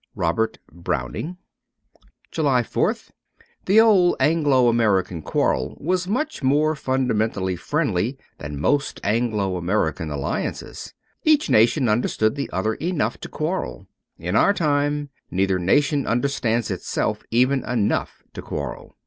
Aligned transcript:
'Robert 0.15 0.57
Biozvning.' 0.73 1.37
205 2.31 2.31
JULY 2.31 2.61
4th 2.63 2.85
INDEPENDENCE 2.87 3.05
DAY 3.37 3.43
THE 3.75 3.81
old 3.81 4.15
Anglo 4.19 4.67
American 4.67 5.21
quarrel 5.21 5.77
was 5.79 6.07
much 6.07 6.41
more 6.41 6.75
fundamentally 6.75 7.55
friendly 7.55 8.17
than 8.39 8.59
most 8.59 8.99
Anglo 9.03 9.57
American 9.57 10.09
alliances. 10.09 10.95
Each 11.23 11.51
nation 11.51 11.87
understood 11.87 12.33
the 12.33 12.49
other 12.51 12.73
enough 12.81 13.19
to 13.19 13.29
quarrel. 13.29 13.85
In 14.17 14.35
our 14.35 14.55
time, 14.55 15.11
neither 15.29 15.59
nation 15.59 16.07
understands 16.07 16.71
itself 16.71 17.21
even 17.29 17.63
enough 17.69 18.23
to 18.33 18.41
quarrel. 18.41 18.95